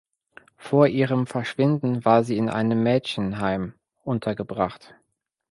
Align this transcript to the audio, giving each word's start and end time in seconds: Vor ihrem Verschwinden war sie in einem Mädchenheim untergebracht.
Vor 0.57 0.87
ihrem 0.87 1.27
Verschwinden 1.27 2.03
war 2.05 2.23
sie 2.23 2.35
in 2.35 2.49
einem 2.49 2.81
Mädchenheim 2.81 3.75
untergebracht. 4.03 4.95